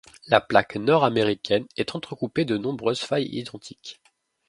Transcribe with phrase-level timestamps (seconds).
[0.29, 4.01] La plaque nord-américaine est entrecoupée de nombreuses failles identiques.